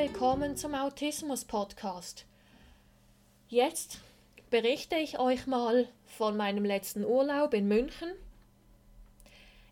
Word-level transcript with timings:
willkommen 0.00 0.56
zum 0.56 0.74
Autismus 0.74 1.44
Podcast. 1.44 2.24
Jetzt 3.50 3.98
berichte 4.48 4.96
ich 4.96 5.18
euch 5.18 5.46
mal 5.46 5.86
von 6.06 6.38
meinem 6.38 6.64
letzten 6.64 7.04
Urlaub 7.04 7.52
in 7.52 7.68
München. 7.68 8.08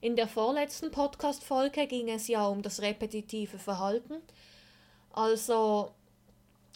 In 0.02 0.14
der 0.16 0.28
vorletzten 0.28 0.90
Podcast 0.90 1.42
Folge 1.42 1.86
ging 1.86 2.10
es 2.10 2.28
ja 2.28 2.46
um 2.46 2.60
das 2.60 2.82
repetitive 2.82 3.58
Verhalten. 3.58 4.16
Also 5.14 5.92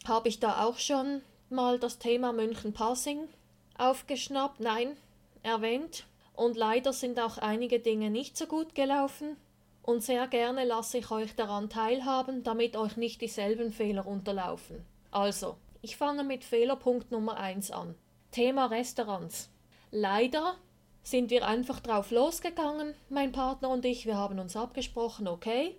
habe 0.07 0.31
ich 0.31 0.41
da 0.41 0.65
auch 0.65 0.79
schon 0.79 1.21
mal 1.51 1.79
das 1.79 1.99
Thema 1.99 2.33
München 2.33 2.73
Passing 2.73 3.29
aufgeschnappt, 3.77 4.61
nein, 4.61 4.97
erwähnt. 5.43 6.05
Und 6.35 6.57
leider 6.57 6.95
sind 6.95 7.21
auch 7.21 7.37
einige 7.37 7.79
Dinge 7.79 8.09
nicht 8.09 8.39
so 8.39 8.47
gut 8.47 8.75
gelaufen 8.75 9.37
und 9.83 10.03
sehr 10.03 10.29
gerne 10.29 10.65
lasse 10.65 10.99
ich 10.99 11.11
euch 11.11 11.35
daran 11.35 11.69
teilhaben, 11.69 12.43
damit 12.45 12.77
euch 12.77 12.97
nicht 12.97 13.21
dieselben 13.21 13.73
Fehler 13.73 14.07
unterlaufen. 14.07 14.85
Also, 15.11 15.57
ich 15.83 15.97
fange 15.97 16.23
mit 16.25 16.45
Fehlerpunkt 16.45 17.11
Nummer 17.11 17.37
1 17.37 17.73
an. 17.73 17.95
Thema 18.31 18.67
Restaurants. 18.67 19.51
Leider 19.91 20.55
sind 21.03 21.31
wir 21.31 21.47
einfach 21.47 21.81
drauf 21.81 22.13
losgegangen, 22.13 22.95
mein 23.09 23.33
Partner 23.33 23.69
und 23.71 23.85
ich. 23.85 24.07
Wir 24.07 24.17
haben 24.17 24.39
uns 24.39 24.57
abgesprochen, 24.57 25.27
okay, 25.27 25.77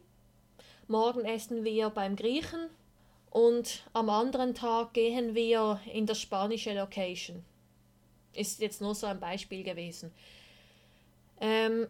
morgen 0.88 1.23
essen 1.23 1.63
wir 1.63 1.90
beim 1.90 2.15
Griechen 2.15 2.70
und 3.29 3.84
am 3.93 4.09
anderen 4.09 4.54
Tag 4.54 4.93
gehen 4.93 5.34
wir 5.34 5.79
in 5.91 6.05
das 6.05 6.20
spanische 6.20 6.73
Location. 6.77 7.43
Ist 8.35 8.59
jetzt 8.59 8.81
nur 8.81 8.93
so 8.93 9.07
ein 9.07 9.20
Beispiel 9.20 9.63
gewesen. 9.63 10.12
Ähm, 11.40 11.87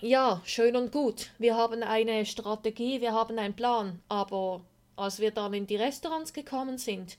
ja, 0.00 0.40
schön 0.44 0.76
und 0.76 0.92
gut. 0.92 1.30
Wir 1.38 1.56
haben 1.56 1.82
eine 1.82 2.24
Strategie, 2.24 3.02
wir 3.02 3.12
haben 3.12 3.38
einen 3.38 3.54
Plan, 3.54 4.00
aber 4.08 4.62
als 4.96 5.18
wir 5.18 5.30
dann 5.30 5.52
in 5.52 5.66
die 5.66 5.76
Restaurants 5.76 6.32
gekommen 6.32 6.78
sind, 6.78 7.18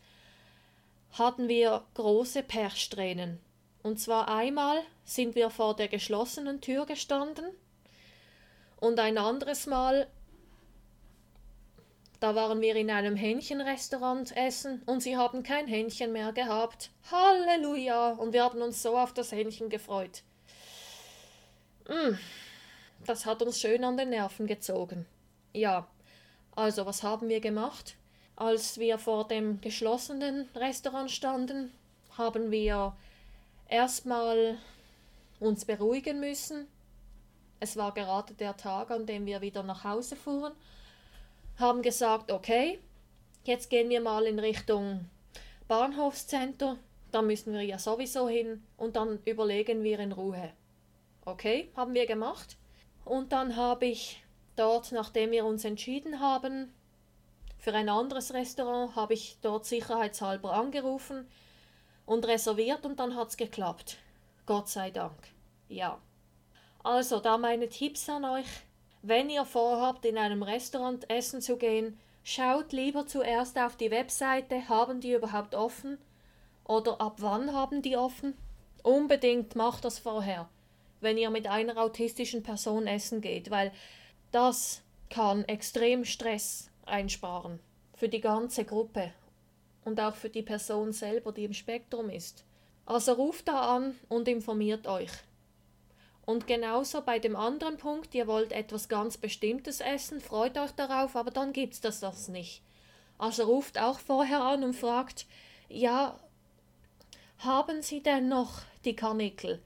hatten 1.11 1.47
wir 1.47 1.83
große 1.93 2.41
Pechstränen. 2.41 3.39
Und 3.83 3.99
zwar 3.99 4.29
einmal 4.29 4.81
sind 5.05 5.35
wir 5.35 5.51
vor 5.51 5.75
der 5.75 5.89
geschlossenen 5.89 6.59
Tür 6.61 6.87
gestanden 6.87 7.45
und 8.79 8.99
ein 8.99 9.19
anderes 9.19 9.67
Mal, 9.67 10.07
da 12.19 12.33
waren 12.33 12.61
wir 12.61 12.75
in 12.75 12.89
einem 12.89 13.15
Hähnchenrestaurant 13.15 14.35
essen 14.35 14.81
und 14.87 15.01
sie 15.01 15.17
haben 15.17 15.43
kein 15.43 15.67
Hähnchen 15.67 16.11
mehr 16.11 16.31
gehabt. 16.33 16.89
Halleluja! 17.11 18.13
Und 18.13 18.33
wir 18.33 18.43
haben 18.43 18.61
uns 18.61 18.81
so 18.81 18.97
auf 18.97 19.13
das 19.13 19.31
Hähnchen 19.31 19.69
gefreut. 19.69 20.23
Mmh 21.87 22.17
das 23.05 23.25
hat 23.25 23.41
uns 23.41 23.59
schön 23.59 23.83
an 23.83 23.97
den 23.97 24.09
Nerven 24.09 24.47
gezogen. 24.47 25.05
Ja, 25.53 25.87
also 26.55 26.85
was 26.85 27.03
haben 27.03 27.29
wir 27.29 27.39
gemacht? 27.39 27.95
Als 28.35 28.79
wir 28.79 28.97
vor 28.97 29.27
dem 29.27 29.61
geschlossenen 29.61 30.49
Restaurant 30.55 31.11
standen, 31.11 31.71
haben 32.17 32.51
wir 32.51 32.95
erstmal 33.67 34.57
uns 35.39 35.65
beruhigen 35.65 36.19
müssen. 36.19 36.67
Es 37.59 37.77
war 37.77 37.93
gerade 37.93 38.33
der 38.33 38.57
Tag, 38.57 38.91
an 38.91 39.05
dem 39.05 39.25
wir 39.25 39.41
wieder 39.41 39.63
nach 39.63 39.83
Hause 39.83 40.15
fuhren. 40.15 40.53
Haben 41.57 41.81
gesagt, 41.81 42.31
okay, 42.31 42.79
jetzt 43.43 43.69
gehen 43.69 43.89
wir 43.89 44.01
mal 44.01 44.25
in 44.25 44.39
Richtung 44.39 45.05
Bahnhofscenter. 45.67 46.77
Da 47.11 47.21
müssen 47.21 47.53
wir 47.53 47.61
ja 47.61 47.77
sowieso 47.77 48.27
hin 48.29 48.63
und 48.77 48.95
dann 48.95 49.19
überlegen 49.25 49.83
wir 49.83 49.99
in 49.99 50.11
Ruhe. 50.11 50.51
Okay, 51.25 51.69
haben 51.75 51.93
wir 51.93 52.07
gemacht. 52.07 52.57
Und 53.05 53.31
dann 53.31 53.55
habe 53.55 53.85
ich 53.85 54.23
dort, 54.55 54.91
nachdem 54.91 55.31
wir 55.31 55.45
uns 55.45 55.65
entschieden 55.65 56.19
haben, 56.19 56.73
für 57.57 57.73
ein 57.73 57.89
anderes 57.89 58.33
Restaurant, 58.33 58.95
habe 58.95 59.13
ich 59.13 59.37
dort 59.41 59.65
sicherheitshalber 59.65 60.53
angerufen 60.53 61.27
und 62.05 62.27
reserviert 62.27 62.85
und 62.85 62.99
dann 62.99 63.15
hat 63.15 63.29
es 63.29 63.37
geklappt. 63.37 63.97
Gott 64.45 64.67
sei 64.67 64.91
Dank. 64.91 65.17
Ja. 65.69 65.99
Also, 66.83 67.19
da 67.19 67.37
meine 67.37 67.69
Tipps 67.69 68.09
an 68.09 68.25
euch. 68.25 68.47
Wenn 69.03 69.29
ihr 69.29 69.45
vorhabt, 69.45 70.05
in 70.05 70.17
einem 70.17 70.43
Restaurant 70.43 71.09
essen 71.09 71.41
zu 71.41 71.57
gehen, 71.57 71.99
schaut 72.23 72.71
lieber 72.71 73.07
zuerst 73.07 73.57
auf 73.57 73.75
die 73.75 73.91
Webseite, 73.91 74.67
haben 74.67 74.99
die 74.99 75.13
überhaupt 75.13 75.55
offen? 75.55 75.97
Oder 76.65 77.01
ab 77.01 77.15
wann 77.17 77.53
haben 77.53 77.81
die 77.81 77.97
offen? 77.97 78.35
Unbedingt 78.83 79.55
macht 79.55 79.85
das 79.85 79.99
vorher 79.99 80.49
wenn 81.01 81.17
ihr 81.17 81.29
mit 81.29 81.47
einer 81.47 81.77
autistischen 81.77 82.43
Person 82.43 82.87
essen 82.87 83.21
geht, 83.21 83.51
weil 83.51 83.71
das 84.31 84.81
kann 85.09 85.43
extrem 85.45 86.05
Stress 86.05 86.69
einsparen 86.85 87.59
für 87.95 88.09
die 88.09 88.21
ganze 88.21 88.65
Gruppe 88.65 89.11
und 89.83 89.99
auch 89.99 90.15
für 90.15 90.29
die 90.29 90.41
Person 90.41 90.93
selber, 90.93 91.31
die 91.31 91.43
im 91.43 91.53
Spektrum 91.53 92.09
ist. 92.09 92.45
Also 92.85 93.13
ruft 93.13 93.47
da 93.47 93.75
an 93.75 93.95
und 94.09 94.27
informiert 94.27 94.87
euch. 94.87 95.11
Und 96.25 96.47
genauso 96.47 97.01
bei 97.01 97.19
dem 97.19 97.35
anderen 97.35 97.77
Punkt, 97.77 98.13
ihr 98.13 98.27
wollt 98.27 98.51
etwas 98.51 98.89
ganz 98.89 99.17
Bestimmtes 99.17 99.81
essen, 99.81 100.21
freut 100.21 100.57
euch 100.57 100.71
darauf, 100.71 101.15
aber 101.15 101.31
dann 101.31 101.51
gibt's 101.51 101.81
das 101.81 101.99
das 101.99 102.27
nicht. 102.27 102.61
Also 103.17 103.43
ruft 103.43 103.79
auch 103.79 103.99
vorher 103.99 104.41
an 104.41 104.63
und 104.63 104.75
fragt, 104.75 105.25
ja, 105.67 106.19
haben 107.39 107.81
Sie 107.81 108.01
denn 108.01 108.29
noch 108.29 108.61
die 108.85 108.95
Karnickel? 108.95 109.61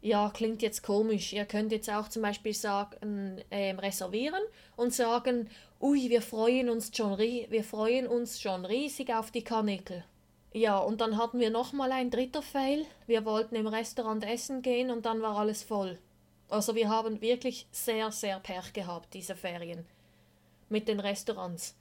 Ja, 0.00 0.30
klingt 0.30 0.62
jetzt 0.62 0.82
komisch. 0.82 1.32
Ihr 1.32 1.44
könnt 1.44 1.72
jetzt 1.72 1.90
auch 1.90 2.08
zum 2.08 2.22
Beispiel 2.22 2.54
sagen, 2.54 3.42
äh, 3.50 3.72
reservieren 3.72 4.42
und 4.76 4.94
sagen, 4.94 5.48
ui, 5.80 6.10
wir 6.10 6.22
freuen 6.22 6.68
uns 6.68 6.96
schon, 6.96 7.18
wir 7.18 7.64
freuen 7.64 8.06
uns 8.06 8.40
schon 8.40 8.64
riesig 8.64 9.12
auf 9.12 9.30
die 9.30 9.42
Karnickel. 9.42 10.04
Ja, 10.52 10.78
und 10.78 11.00
dann 11.00 11.18
hatten 11.18 11.38
wir 11.38 11.50
nochmal 11.50 11.92
ein 11.92 12.10
dritter 12.10 12.40
Fail. 12.40 12.86
Wir 13.06 13.24
wollten 13.24 13.56
im 13.56 13.66
Restaurant 13.66 14.24
essen 14.24 14.62
gehen 14.62 14.90
und 14.90 15.04
dann 15.04 15.20
war 15.20 15.36
alles 15.36 15.62
voll. 15.62 15.98
Also 16.48 16.74
wir 16.74 16.88
haben 16.88 17.20
wirklich 17.20 17.66
sehr, 17.72 18.10
sehr 18.10 18.38
Pech 18.40 18.72
gehabt, 18.72 19.12
diese 19.12 19.34
Ferien. 19.34 19.84
Mit 20.68 20.88
den 20.88 21.00
Restaurants. 21.00 21.76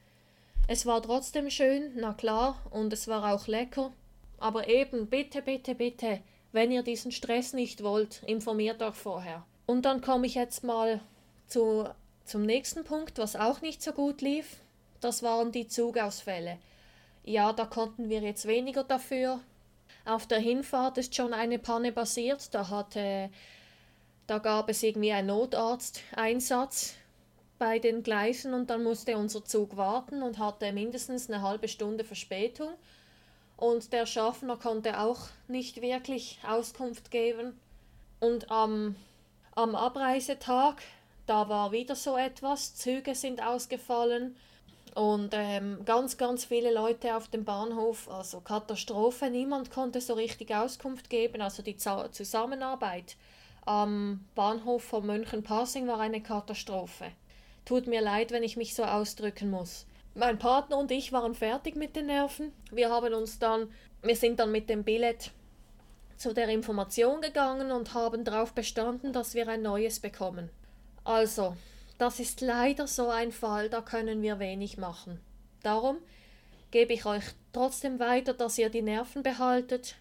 Es 0.68 0.86
war 0.86 1.02
trotzdem 1.02 1.50
schön, 1.50 1.94
na 1.96 2.14
klar, 2.14 2.59
und 2.72 2.92
es 2.92 3.08
war 3.08 3.34
auch 3.34 3.47
lecker. 3.47 3.94
Aber 4.40 4.68
eben, 4.68 5.08
bitte, 5.08 5.42
bitte, 5.42 5.76
bitte, 5.76 6.22
wenn 6.56 6.72
ihr 6.72 6.84
diesen 6.84 7.12
Stress 7.12 7.54
nicht 7.54 7.84
wollt, 7.84 8.24
informiert 8.24 8.82
euch 8.82 8.96
vorher. 8.96 9.46
Und 9.66 9.84
dann 9.84 10.00
komme 10.00 10.26
ich 10.26 10.36
jetzt 10.36 10.64
mal 10.64 11.02
zu, 11.48 11.88
zum 12.24 12.44
nächsten 12.44 12.86
Punkt, 12.86 13.18
was 13.18 13.36
auch 13.36 13.62
nicht 13.62 13.84
so 13.84 13.92
gut 13.92 14.22
lief. 14.22 14.58
Das 15.02 15.22
waren 15.22 15.52
die 15.52 15.68
Zugausfälle. 15.68 16.58
Ja, 17.26 17.52
da 17.52 17.66
konnten 17.66 18.10
wir 18.10 18.22
jetzt 18.22 18.48
weniger 18.48 18.86
dafür. 18.86 19.42
Auf 20.06 20.28
der 20.28 20.40
Hinfahrt 20.40 20.98
ist 20.98 21.14
schon 21.14 21.34
eine 21.34 21.60
Panne 21.60 21.92
passiert. 21.92 22.54
Da 22.54 22.70
hatte, 22.70 23.30
da 24.26 24.38
gab 24.38 24.70
es 24.70 24.82
irgendwie 24.82 25.12
einen 25.12 25.28
Notarzteinsatz 25.28 26.96
bei 27.60 27.80
den 27.80 28.02
Gleisen 28.02 28.54
und 28.54 28.70
dann 28.70 28.82
musste 28.82 29.18
unser 29.18 29.44
Zug 29.44 29.76
warten 29.76 30.24
und 30.24 30.40
hatte 30.40 30.72
mindestens 30.72 31.30
eine 31.30 31.42
halbe 31.42 31.68
Stunde 31.68 32.06
Verspätung 32.06 32.76
und 33.58 33.94
der 33.94 34.06
Schaffner 34.06 34.58
konnte 34.58 35.00
auch 35.00 35.22
nicht 35.48 35.82
wirklich 35.82 36.40
Auskunft 36.48 37.12
geben. 37.12 37.60
Und 38.20 38.52
am, 38.52 38.96
am 39.56 39.76
Abreisetag, 39.76 40.82
da 41.26 41.50
war 41.50 41.72
wieder 41.72 41.96
so 41.96 42.18
etwas, 42.18 42.76
Züge 42.76 43.16
sind 43.16 43.42
ausgefallen 43.42 44.36
und 44.94 45.32
ähm, 45.34 45.80
ganz, 45.86 46.18
ganz 46.18 46.46
viele 46.46 46.74
Leute 46.74 47.16
auf 47.16 47.28
dem 47.28 47.44
Bahnhof, 47.44 48.09
also 48.09 48.40
Katastrophe, 48.40 49.29
niemand 49.29 49.70
konnte 49.72 50.00
so 50.00 50.14
richtig 50.14 50.56
Auskunft 50.56 51.09
geben, 51.09 51.41
also 51.41 51.62
die 51.62 51.76
Zusammenarbeit 51.78 53.18
am 53.66 54.24
Bahnhof 54.35 54.84
von 54.84 55.06
München-Passing 55.06 55.88
war 55.88 56.00
eine 56.00 56.22
Katastrophe. 56.22 57.12
Tut 57.66 57.88
mir 57.88 58.02
leid, 58.02 58.32
wenn 58.32 58.44
ich 58.44 58.58
mich 58.58 58.76
so 58.76 58.84
ausdrücken 58.84 59.50
muss. 59.50 59.88
Mein 60.17 60.40
Partner 60.40 60.78
und 60.78 60.91
ich 60.91 61.12
waren 61.12 61.35
fertig 61.35 61.76
mit 61.76 61.97
den 61.97 62.06
Nerven. 62.06 62.53
Wir 62.72 62.90
haben 62.90 63.14
uns 63.14 63.38
dann, 63.38 63.70
wir 64.02 64.16
sind 64.16 64.40
dann 64.40 64.50
mit 64.50 64.70
dem 64.70 64.85
Billett 64.85 65.32
zu 66.16 66.34
der 66.34 66.47
Information 66.47 67.20
gegangen 67.20 67.70
und 67.70 67.94
haben 67.94 68.23
darauf 68.23 68.53
bestanden, 68.53 69.12
dass 69.12 69.34
wir 69.34 69.46
ein 69.50 69.62
neues 69.62 70.00
bekommen. 70.00 70.50
Also, 71.03 71.58
das 71.97 72.22
ist 72.22 72.40
leider 72.40 72.88
so 72.88 73.09
ein 73.09 73.34
Fall, 73.34 73.70
da 73.70 73.82
können 73.82 74.22
wir 74.22 74.40
wenig 74.40 74.78
machen. 74.78 75.20
Darum 75.64 75.97
gebe 76.72 76.94
ich 76.94 77.06
euch 77.06 77.26
trotzdem 77.52 78.00
weiter, 78.00 78.34
dass 78.34 78.58
ihr 78.58 78.70
die 78.70 78.82
Nerven 78.82 79.22
behaltet. 79.22 79.96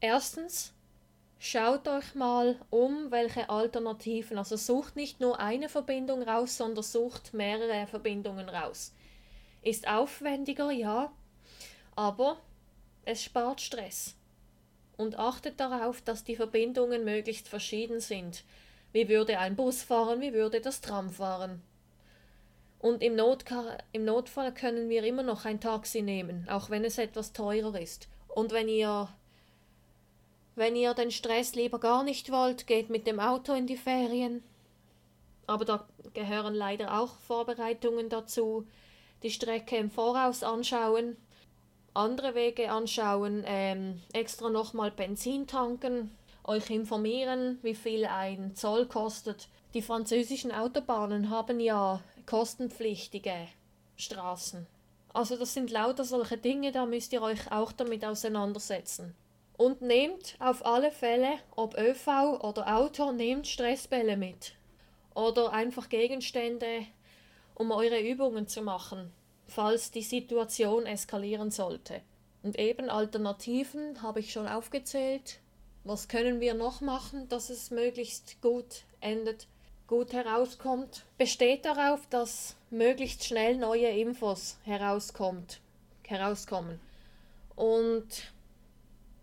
Erstens, 0.00 0.72
Schaut 1.42 1.88
euch 1.88 2.14
mal 2.14 2.60
um, 2.68 3.10
welche 3.10 3.48
Alternativen. 3.48 4.36
Also 4.36 4.56
sucht 4.56 4.94
nicht 4.94 5.20
nur 5.20 5.40
eine 5.40 5.70
Verbindung 5.70 6.22
raus, 6.22 6.58
sondern 6.58 6.84
sucht 6.84 7.32
mehrere 7.32 7.86
Verbindungen 7.86 8.50
raus. 8.50 8.92
Ist 9.62 9.88
aufwendiger, 9.88 10.70
ja, 10.70 11.10
aber 11.96 12.36
es 13.06 13.24
spart 13.24 13.62
Stress. 13.62 14.16
Und 14.98 15.18
achtet 15.18 15.58
darauf, 15.60 16.02
dass 16.02 16.24
die 16.24 16.36
Verbindungen 16.36 17.06
möglichst 17.06 17.48
verschieden 17.48 18.00
sind. 18.00 18.44
Wie 18.92 19.08
würde 19.08 19.38
ein 19.38 19.56
Bus 19.56 19.82
fahren, 19.82 20.20
wie 20.20 20.34
würde 20.34 20.60
das 20.60 20.82
Tram 20.82 21.08
fahren. 21.08 21.62
Und 22.80 23.02
im, 23.02 23.16
Notka 23.16 23.78
im 23.92 24.04
Notfall 24.04 24.52
können 24.52 24.90
wir 24.90 25.04
immer 25.04 25.22
noch 25.22 25.46
ein 25.46 25.58
Taxi 25.58 26.02
nehmen, 26.02 26.46
auch 26.50 26.68
wenn 26.68 26.84
es 26.84 26.98
etwas 26.98 27.32
teurer 27.32 27.80
ist. 27.80 28.08
Und 28.28 28.52
wenn 28.52 28.68
ihr 28.68 29.08
wenn 30.54 30.76
ihr 30.76 30.94
den 30.94 31.10
Stress 31.10 31.54
lieber 31.54 31.78
gar 31.78 32.02
nicht 32.02 32.30
wollt, 32.30 32.66
geht 32.66 32.90
mit 32.90 33.06
dem 33.06 33.20
Auto 33.20 33.52
in 33.54 33.66
die 33.66 33.76
Ferien. 33.76 34.42
Aber 35.46 35.64
da 35.64 35.86
gehören 36.14 36.54
leider 36.54 37.00
auch 37.00 37.14
Vorbereitungen 37.26 38.08
dazu. 38.08 38.66
Die 39.22 39.30
Strecke 39.30 39.76
im 39.76 39.90
Voraus 39.90 40.42
anschauen, 40.42 41.16
andere 41.94 42.34
Wege 42.34 42.70
anschauen, 42.70 43.42
ähm, 43.46 44.00
extra 44.12 44.48
nochmal 44.48 44.90
Benzin 44.90 45.46
tanken, 45.46 46.16
euch 46.44 46.70
informieren, 46.70 47.58
wie 47.62 47.74
viel 47.74 48.06
ein 48.06 48.54
Zoll 48.54 48.86
kostet. 48.86 49.48
Die 49.74 49.82
französischen 49.82 50.52
Autobahnen 50.52 51.30
haben 51.30 51.60
ja 51.60 52.00
kostenpflichtige 52.26 53.48
Straßen. 53.96 54.66
Also 55.12 55.36
das 55.36 55.54
sind 55.54 55.70
lauter 55.70 56.04
solche 56.04 56.38
Dinge, 56.38 56.72
da 56.72 56.86
müsst 56.86 57.12
ihr 57.12 57.22
euch 57.22 57.50
auch 57.50 57.72
damit 57.72 58.04
auseinandersetzen. 58.04 59.14
Und 59.60 59.82
nehmt 59.82 60.36
auf 60.38 60.64
alle 60.64 60.90
Fälle, 60.90 61.38
ob 61.54 61.76
ÖV 61.76 62.40
oder 62.40 62.78
Auto, 62.78 63.12
nehmt 63.12 63.46
Stressbälle 63.46 64.16
mit. 64.16 64.54
Oder 65.14 65.52
einfach 65.52 65.90
Gegenstände, 65.90 66.86
um 67.56 67.70
eure 67.70 68.00
Übungen 68.00 68.48
zu 68.48 68.62
machen, 68.62 69.12
falls 69.46 69.90
die 69.90 70.00
Situation 70.00 70.86
eskalieren 70.86 71.50
sollte. 71.50 72.00
Und 72.42 72.58
eben 72.58 72.88
Alternativen 72.88 74.00
habe 74.00 74.20
ich 74.20 74.32
schon 74.32 74.48
aufgezählt. 74.48 75.40
Was 75.84 76.08
können 76.08 76.40
wir 76.40 76.54
noch 76.54 76.80
machen, 76.80 77.28
dass 77.28 77.50
es 77.50 77.70
möglichst 77.70 78.40
gut 78.40 78.84
endet, 79.02 79.46
gut 79.88 80.14
herauskommt? 80.14 81.04
Besteht 81.18 81.66
darauf, 81.66 82.06
dass 82.06 82.56
möglichst 82.70 83.24
schnell 83.26 83.58
neue 83.58 83.90
Infos 83.90 84.56
herauskommt, 84.64 85.60
herauskommen. 86.06 86.80
Und 87.56 88.32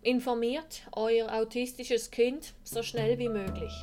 Informiert 0.07 0.83
euer 0.93 1.33
autistisches 1.33 2.11
Kind 2.11 2.53
so 2.63 2.81
schnell 2.81 3.19
wie 3.19 3.27
möglich. 3.27 3.73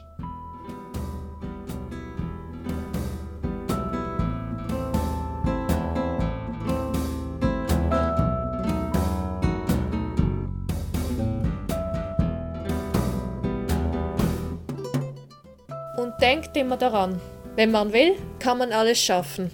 Und 15.98 16.14
denkt 16.22 16.56
immer 16.56 16.78
daran, 16.78 17.20
wenn 17.54 17.70
man 17.70 17.92
will, 17.92 18.16
kann 18.38 18.56
man 18.56 18.72
alles 18.72 18.98
schaffen. 18.98 19.50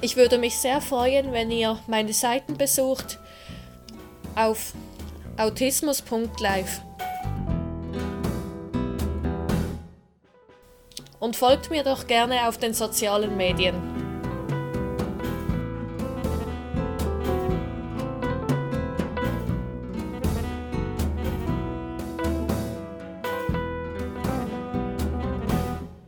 Ich 0.00 0.16
würde 0.16 0.38
mich 0.38 0.56
sehr 0.56 0.80
freuen, 0.80 1.30
wenn 1.30 1.52
ihr 1.52 1.78
meine 1.86 2.12
Seiten 2.12 2.56
besucht 2.56 3.20
auf 4.34 4.72
autismus.live. 5.36 6.82
Und 11.20 11.36
folgt 11.36 11.70
mir 11.70 11.82
doch 11.82 12.06
gerne 12.06 12.48
auf 12.48 12.58
den 12.58 12.74
sozialen 12.74 13.36
Medien. 13.36 13.93